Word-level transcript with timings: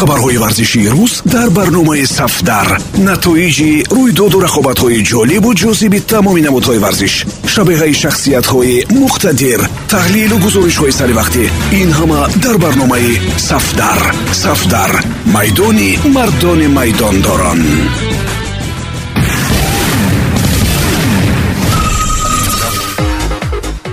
хабарҳои 0.00 0.38
варзишии 0.44 0.88
рӯз 0.94 1.12
дар 1.34 1.48
барномаи 1.58 2.04
сафдар. 2.18 2.68
Натоиҷи 3.08 3.70
рӯйдоду 3.96 4.38
рақобатҳои 4.46 5.04
ҷолибу 5.10 5.50
ҷозиби 5.62 6.00
тамоми 6.12 6.42
намудҳои 6.46 6.82
варзиш 6.84 7.14
шабеҳаи 7.52 7.94
шахсиятҳои 8.02 8.76
муқтадир 9.02 9.60
таҳлилу 9.92 10.36
гузоришҳои 10.44 10.96
саривақтӣ 11.00 11.44
ин 11.80 11.90
ҳама 11.98 12.20
дар 12.44 12.56
барномаи 12.64 13.12
сафдар. 13.48 14.00
Сафдар 14.44 14.92
майдони 15.34 15.90
мардони 16.16 16.68
майдондорон. 16.78 17.60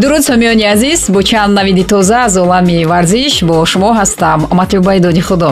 Дуруд 0.00 0.22
самиёни 0.30 0.64
азиз 0.74 1.00
бо 1.14 1.20
чанд 1.28 1.52
навиди 1.58 1.84
тоза 1.92 2.18
аз 2.26 2.36
олами 2.36 2.84
варзиш 2.92 3.34
бо 3.48 3.56
шумо 3.70 3.90
ҳастам. 3.98 4.40
Матлубаи 4.58 5.00
доди 5.06 5.22
худо 5.28 5.50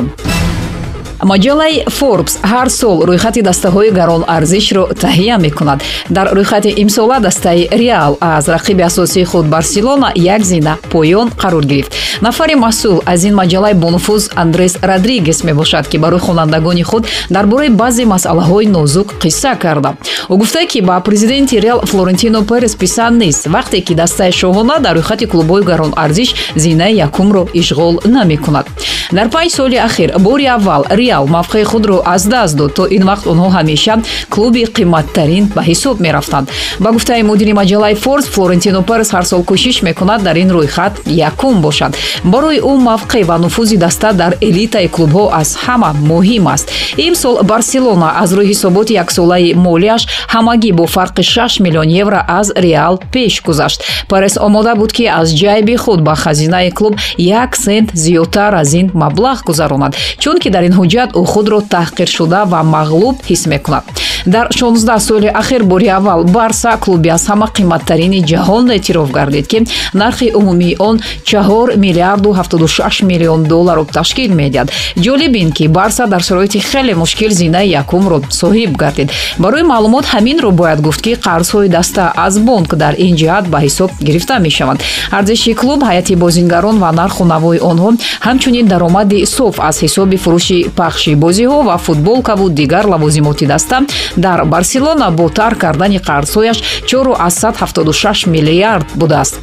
маҷалаи 1.23 1.85
forbes 1.99 2.35
ҳар 2.43 2.69
сол 2.69 2.99
рӯйхати 3.09 3.41
дастаҳои 3.49 3.91
гаронарзишро 3.99 4.85
таҳия 5.05 5.37
мекунад. 5.39 5.83
Дар 6.11 6.27
рӯйхати 6.37 6.75
имсола 6.83 7.21
дастаи 7.21 7.69
реал 7.73 8.19
аз 8.21 8.49
рақиби 8.49 8.83
асосии 8.83 9.25
худ 9.25 9.47
барселона 9.47 10.13
як 10.15 10.43
зина 10.45 10.79
поён 10.93 11.29
қарор 11.43 11.65
гирифт. 11.65 11.93
Нафари 12.21 12.55
масъул 12.55 13.03
аз 13.07 13.25
ин 13.25 13.35
маҷалаи 13.35 13.75
бонуфуз 13.75 14.31
андрес 14.35 14.79
родригес 14.83 15.45
мебошад 15.45 15.89
ки 15.89 15.99
барои 15.99 16.21
хонандагони 16.21 16.83
худ 16.83 17.07
дар 17.31 17.47
бораи 17.47 17.69
баъзе 17.69 18.05
масъалаҳои 18.05 18.67
нозук 18.67 19.15
қисса 19.23 19.59
карда. 19.59 19.95
Ӯ 20.31 20.37
гуфта 20.37 20.67
ки 20.67 20.81
ба 20.81 21.01
президенти 21.01 21.61
реал 21.61 21.81
флорентино 21.85 22.45
перес 22.45 22.77
писанд 22.77 23.17
нест 23.23 23.47
вақте 23.47 23.81
ки 23.83 23.95
дастаи 23.95 24.33
шоҳона 24.33 24.81
дар 24.81 24.97
рӯйхати 24.99 25.27
клубҳои 25.33 25.65
гаронарзиш 25.65 26.35
зинаи 26.57 26.95
якумро 27.07 27.49
ишғол 27.55 27.95
намекунад. 28.05 28.67
Дар 29.13 29.29
панҷ 29.29 29.51
соли 29.51 29.77
ахир 29.77 30.19
бори 30.19 30.47
аввал 30.47 30.85
реал 31.07 31.27
мавқеи 31.27 31.65
худро 31.65 32.03
аз 32.05 32.27
даст 32.27 32.57
дод 32.57 32.75
то 32.75 32.85
ин 32.97 33.03
вақт 33.11 33.27
онҳо 33.33 33.49
ҳамеша 33.57 33.95
клуби 34.31 34.63
қиматтарин 34.77 35.45
ба 35.57 35.63
ҳисоб 35.63 35.97
мерафтанд. 36.01 36.47
Ба 36.81 36.91
гуфтаи 36.93 37.23
мудири 37.23 37.53
маҷалаи 37.53 37.95
форс 37.95 38.27
флорентино 38.35 38.83
перес 38.83 39.11
ҳар 39.15 39.25
сол 39.31 39.43
кӯшиш 39.51 39.77
мекунад 39.89 40.21
дар 40.23 40.37
ин 40.37 40.51
рӯйхат 40.57 40.95
якум 41.29 41.61
бошад. 41.67 41.93
Барои 42.25 42.59
ӯ 42.71 42.73
мавқеъ 42.91 43.25
ва 43.25 43.37
нуфузи 43.39 43.77
даста 43.77 44.13
дар 44.13 44.33
элитаи 44.49 44.89
клубҳо 44.97 45.25
аз 45.41 45.49
ҳама 45.65 45.91
муҳим 46.11 46.45
аст. 46.55 46.67
Имсол 46.97 47.37
барселона 47.43 48.09
аз 48.23 48.31
рӯи 48.37 48.47
ҳисоботи 48.53 48.93
яксолаи 49.05 49.55
молияш 49.67 50.03
ҳамагӣ 50.35 50.71
бо 50.79 50.85
фарқи 50.97 51.23
6 51.23 51.61
миллион 51.65 51.89
евро 52.03 52.21
аз 52.29 52.47
реал 52.57 52.95
пеш 53.13 53.43
гузашт. 53.47 53.81
Перес 54.11 54.35
омода 54.47 54.75
буд 54.75 54.93
ки 54.93 55.05
аз 55.21 55.29
ҷайби 55.41 55.77
худ 55.77 56.01
ба 56.03 56.15
хазинаи 56.15 56.71
клуб 56.71 56.95
як 57.19 57.57
сент 57.57 57.89
зиёдтар 57.95 58.53
аз 58.63 58.73
ин 58.81 58.87
маблағ 59.03 59.39
гузаронад. 59.49 59.93
Чунки 60.19 60.51
дар 60.51 60.63
ин 60.69 60.75
ҳуҷҷат 60.79 60.96
ӯ 61.21 61.25
худро 61.33 61.61
таҳқиршуда 61.75 62.41
ва 62.53 62.61
мағлуб 62.75 63.17
ҳис 63.29 63.43
мекунад. 63.53 63.85
Дар 64.27 64.49
16 64.51 65.01
соли 65.01 65.27
ахир 65.27 65.63
бори 65.65 65.87
аввал 65.87 66.25
барса 66.25 66.79
клуби 66.81 67.09
аз 67.09 67.29
ҳама 67.29 67.47
қиматтарини 67.57 68.25
ҷаҳон 68.31 68.71
эътироф 68.77 69.11
гардид 69.11 69.47
ки 69.47 69.67
нархи 69.95 70.33
умумии 70.35 70.77
он 70.79 71.01
4 71.25 71.77
миллиарду 71.77 72.35
76 72.35 73.03
миллион 73.05 73.45
долларро 73.45 73.85
ташкил 73.85 74.33
медиҳад. 74.33 74.71
Ҷолиб 74.97 75.37
ин 75.37 75.53
ки 75.53 75.69
барса 75.69 76.07
дар 76.07 76.23
шароити 76.23 76.59
хеле 76.59 76.95
мушкил 76.95 77.31
зинаи 77.31 77.69
якумро 77.69 78.21
соҳиб 78.31 78.77
гардид. 78.77 79.11
Барои 79.39 79.63
маълумот 79.63 80.05
ҳаминро 80.05 80.51
бояд 80.51 80.81
гуфт 80.81 81.01
ки 81.03 81.13
қарзҳои 81.15 81.69
даста 81.69 82.13
аз 82.17 82.39
бонк 82.39 82.75
дар 82.75 82.95
ин 82.99 83.17
ҷиҳат 83.17 83.45
ба 83.49 83.59
ҳисоб 83.61 83.91
гирифта 84.03 84.39
мешаванд. 84.39 84.81
Арзиши 85.11 85.55
клуб 85.55 85.81
ҳайати 85.83 86.17
бозингарон 86.17 86.77
ва 86.79 86.91
нарху 86.93 87.25
навои 87.25 87.59
онҳо 87.71 87.91
ҳамчунин 88.27 88.67
даромади 88.67 89.27
соф 89.27 89.61
аз 89.61 89.77
ҳисоби 89.85 90.17
фурӯши 90.25 90.59
пахши 90.87 91.15
бозиҳо 91.25 91.59
ва 91.69 91.77
футболкаву 91.87 92.49
дигар 92.59 92.85
лавозимоти 92.93 93.47
даста 93.47 93.79
дар 94.17 94.45
барселона 94.45 95.11
бо 95.11 95.27
тарк 95.29 95.59
кардани 95.65 95.99
қарзҳояш 96.09 96.59
476 96.87 98.27
миллиард 98.35 98.87
будааст 98.95 99.35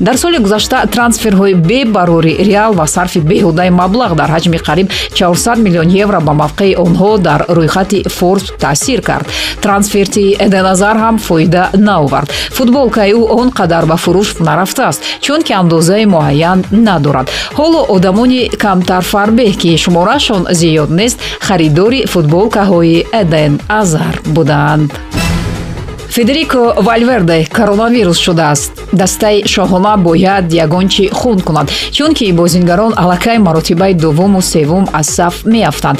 дар 0.00 0.16
соли 0.16 0.38
гузашта 0.38 0.86
трансферҳои 0.86 1.54
бебарори 1.54 2.36
реал 2.44 2.72
ва 2.72 2.86
сарфи 2.86 3.20
беҳудаи 3.20 3.70
маблағ 3.70 4.14
дар 4.14 4.30
ҳаҷми 4.30 4.58
қариб 4.66 4.88
400 5.14 5.58
миллион 5.58 5.88
евро 5.88 6.20
ба 6.20 6.32
мавқеи 6.32 6.76
онҳо 6.76 7.18
дар 7.18 7.40
рӯйхати 7.48 8.08
форс 8.08 8.44
таъсир 8.58 9.00
кард. 9.02 9.26
Трансферти 9.60 10.36
эденазар 10.38 10.96
ҳам 10.96 11.18
фоида 11.18 11.70
наовард. 11.74 12.30
Футболкаи 12.56 13.12
ӯ 13.12 13.22
он 13.40 13.48
қадар 13.50 13.84
ба 13.86 13.96
фурӯш 14.04 14.28
нарафтааст 14.46 15.00
чунки 15.20 15.52
андозаи 15.52 16.04
муайян 16.06 16.64
надорад. 16.70 17.30
Ҳоло 17.58 17.80
одамони 17.94 18.48
камтарфарбеҳ 18.62 19.52
ки 19.62 19.76
шуморашон 19.76 20.42
зиёд 20.60 20.90
нест 21.00 21.18
харидори 21.46 22.00
футболкаҳои 22.12 23.06
эден 23.20 23.52
азар 23.68 24.14
буданд. 24.36 24.90
Федерико 26.14 26.74
валверде 26.86 27.46
коронавирус 27.56 28.18
шудааст 28.18 28.72
дастаи 28.92 29.44
шоҳона 29.44 29.96
бояд 29.96 30.52
ягон 30.52 30.88
чӣ 30.88 31.04
хун 31.10 31.38
кунад 31.40 31.70
чунки 31.92 32.32
бозингарон 32.32 32.92
аллакай 32.96 33.38
маротибаи 33.38 33.94
дуввуму 33.94 34.42
севум 34.42 34.88
аз 34.92 35.06
саф 35.16 35.34
меафтанд. 35.44 35.98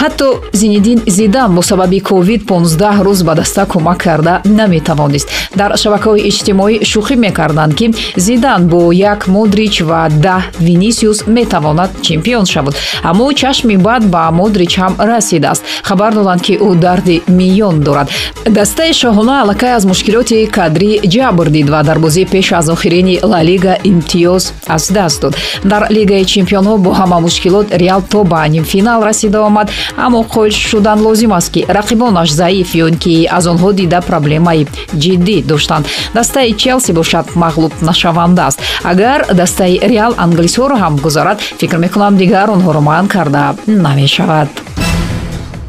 Ҳатто 0.00 0.26
зинидин 0.52 1.02
зидан 1.06 1.54
бо 1.54 1.62
сабаби 1.62 2.00
ковид 2.00 2.46
15 2.46 3.00
рӯз 3.06 3.24
ба 3.24 3.34
даста 3.34 3.66
кӯмак 3.66 3.98
карда 4.04 4.40
наметавонист. 4.44 5.28
Дар 5.56 5.70
шабакаҳои 5.82 6.26
иҷтимоӣ 6.30 6.84
шӯхӣ 6.90 7.16
мекарданд 7.16 7.74
ки 7.78 7.86
зидан 8.16 8.68
бо 8.68 8.92
як 8.92 9.20
модрич 9.28 9.82
ва 9.82 10.08
даҳ 10.26 10.42
винисиус 10.60 11.18
метавонад 11.26 11.90
чемпион 12.02 12.44
шавад 12.46 12.74
аммо 13.02 13.32
чашми 13.32 13.76
бад 13.76 14.02
ба 14.14 14.30
модрич 14.30 14.72
ҳам 14.78 14.92
расидааст. 15.10 15.62
Хабар 15.82 16.12
доданд 16.14 16.42
ки 16.46 16.54
ӯ 16.68 16.70
дарди 16.84 17.22
миён 17.38 17.76
дорад. 17.86 18.08
Дастаи 18.46 18.92
шоҳона 18.92 19.34
аллакай 19.42 19.72
аз 19.78 19.84
мушкилоти 19.84 20.46
кадрӣ 20.56 20.90
ҷабр 21.14 21.46
дид 21.54 21.68
ва 21.70 21.82
дар 21.82 21.98
бозии 21.98 22.29
пеш 22.32 22.52
аз 22.52 22.68
охирини 22.68 23.20
лалига 23.22 23.74
имтиёз 23.84 24.52
аз 24.66 24.92
даст 24.92 25.20
дод. 25.20 25.34
Дар 25.64 25.82
лигаи 25.90 26.24
чемпионҳо 26.24 26.78
бо 26.78 26.90
ҳама 27.00 27.20
мушкилот 27.20 27.66
реал 27.82 28.02
то 28.12 28.24
ба 28.24 28.48
нимфинал 28.48 29.00
расида 29.08 29.40
омад 29.48 29.68
аммо 29.96 30.20
қоил 30.34 30.54
шудан 30.70 30.98
лозим 31.06 31.32
аст 31.32 31.50
ки 31.52 31.60
рақибонаш 31.68 32.30
заиф 32.40 32.70
ё 32.74 32.86
ки 33.02 33.28
аз 33.30 33.44
онҳо 33.52 33.72
дида 33.72 34.00
проблемаи 34.00 34.66
ҷиддӣ 35.02 35.36
доштанд. 35.50 35.84
Дастаи 36.14 36.56
челси 36.62 36.92
бошад 36.92 37.26
мағлуб 37.42 37.72
нашаванда 37.82 38.42
аст. 38.46 38.58
Агар 38.84 39.20
дастаи 39.34 39.80
реал 39.92 40.12
англисҳоро 40.24 40.76
ҳам 40.82 40.94
гузарад 41.04 41.38
фикр 41.60 41.78
мекунам 41.84 42.16
дигар 42.16 42.48
онҳоро 42.56 42.80
манъ 42.80 43.08
карда 43.08 43.54
намешавад 43.66 44.48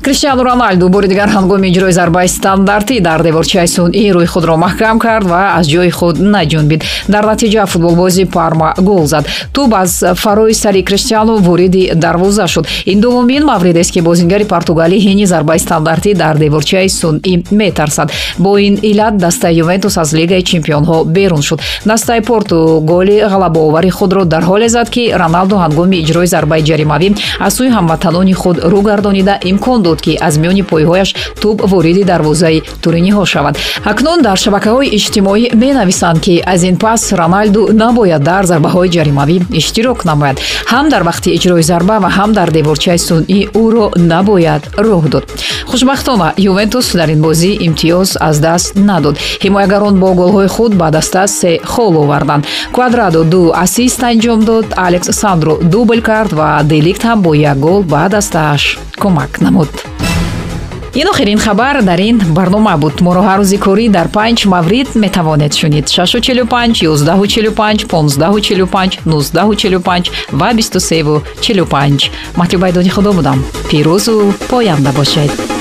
криштиану 0.02 0.44
роналду 0.44 0.90
бори 0.90 1.08
дигар 1.08 1.30
ҳангоми 1.30 1.68
иҷрои 1.72 1.92
зарбаи 1.92 2.28
стандартӣ 2.28 3.02
дар 3.02 3.22
деворчаи 3.24 3.68
сунъӣ 3.68 4.12
рӯи 4.16 4.26
худро 4.34 4.56
маҳкам 4.66 5.00
кард 5.00 5.26
ва 5.32 5.42
аз 5.60 5.66
ҷои 5.68 5.90
худ 5.90 6.16
наҷунбид. 6.20 6.82
Дар 7.08 7.24
натиҷа 7.32 7.66
футболбози 7.66 8.26
парма 8.26 8.74
гол 8.78 9.06
зад. 9.06 9.26
Туб 9.54 9.74
аз 9.74 10.04
фарои 10.16 10.54
сари 10.54 10.84
криштиану 10.84 11.38
вориди 11.38 11.92
дарвоза 11.96 12.48
шуд. 12.48 12.66
Ин 12.86 13.00
дуввумин 13.02 13.44
мавридест 13.46 13.92
ки 13.92 14.02
бозингари 14.02 14.46
португалӣ 14.46 14.98
ҳини 15.08 15.26
зарбаи 15.26 15.60
стандартӣ 15.60 16.14
дар 16.14 16.38
деворчаи 16.38 16.90
сунъӣ 16.90 17.44
метарсад. 17.52 18.12
Бо 18.40 18.58
ин 18.58 18.80
иллат 18.82 19.18
дастаи 19.18 19.56
ювентус 19.64 19.98
аз 19.98 20.14
лигаи 20.14 20.44
чемпионҳо 20.44 21.06
берун 21.06 21.42
шуд. 21.42 21.60
Дастаи 21.86 22.22
порту 22.22 22.80
голи 22.82 23.18
ғалабаовари 23.34 23.90
худро 23.90 24.26
дар 24.26 24.44
ҳоле 24.44 24.68
зад 24.68 24.90
ки 24.90 25.14
роналду 25.22 25.56
ҳангоми 25.56 25.98
иҷрои 26.04 26.28
зарбаи 26.28 26.62
ҷаримавӣ 26.70 27.10
аз 27.40 27.54
сӯи 27.58 27.70
ҳамватанони 27.78 28.34
худ 28.34 28.58
рӯ 28.72 28.82
гардонида 28.90 29.36
имкон 29.52 29.82
дод 29.82 29.91
ки 30.00 30.18
аз 30.22 30.38
миёни 30.38 30.64
пойҳояш 30.72 31.10
туб 31.42 31.58
вориди 31.72 32.04
дарвозаи 32.04 32.64
туриниҳо 32.84 33.26
шавад. 33.26 33.58
Акнун 33.84 34.22
дар 34.22 34.38
шабакаҳои 34.38 34.92
иҷтимоӣ 34.98 35.56
менависанд 35.64 36.20
ки 36.26 36.36
аз 36.54 36.64
ин 36.64 36.78
пас 36.78 37.02
роналду 37.20 37.62
набояд 37.84 38.24
дар 38.24 38.44
зарбаҳои 38.52 38.90
ҷаримавӣ 38.96 39.38
иштирок 39.60 40.00
намояд. 40.06 40.38
Ҳам 40.72 40.86
дар 40.94 41.04
вақти 41.10 41.30
иҷрои 41.38 41.64
зарба 41.72 41.96
ва 42.04 42.10
ҳам 42.18 42.32
дар 42.38 42.50
деворчаи 42.58 43.00
сунъӣ 43.08 43.40
ӯро 43.64 43.86
набояд 44.12 44.64
роҳ 44.88 45.04
дод. 45.14 45.26
Хушбахтона 45.70 46.34
ювентус 46.38 46.88
дар 47.00 47.10
ин 47.16 47.22
бозӣ 47.22 47.52
имтиёз 47.68 48.10
аз 48.28 48.36
даст 48.46 48.76
надод. 48.76 49.16
Ҳимоягарон 49.44 49.96
бо 50.02 50.10
голҳои 50.22 50.48
худ 50.56 50.72
ба 50.82 50.88
даста 50.92 51.28
се 51.28 51.60
хол 51.74 51.94
оварданд. 52.04 52.46
Квадрадо 52.76 53.24
ду 53.24 53.42
ассист 53.64 54.04
анҷом 54.04 54.40
дод 54.50 54.66
алекс 54.86 55.08
сандро 55.22 55.54
дубл 55.74 56.00
кард 56.10 56.32
ва 56.40 56.50
деликт 56.64 57.04
ҳам 57.08 57.20
бо 57.26 57.32
як 57.52 57.58
гол 57.60 57.82
ба 57.84 58.04
дастааш 58.14 58.64
кӯмак 59.02 59.32
намуд. 59.46 59.72
Ин 60.94 61.08
охирин 61.08 61.40
хабар 61.40 61.82
дар 61.84 62.00
ин 62.00 62.18
барнома 62.36 62.76
буд. 62.78 62.96
Моро 63.06 63.22
ҳар 63.28 63.40
рӯзи 63.42 63.58
корӣ 63.66 63.86
дар 63.90 64.08
панҷ 64.16 64.40
маврид 64.54 64.90
метавонед 65.04 65.54
шунид. 65.60 65.86
645 65.88 66.84
145 66.84 67.86
1545 67.86 69.00
1945 69.06 70.12
ва 70.40 70.54
2345 70.54 72.12
матлубайдони 72.36 72.90
худо 72.90 73.14
будам. 73.14 73.40
Пирӯзу 73.70 74.34
поянда 74.50 74.92
бошед 74.92 75.61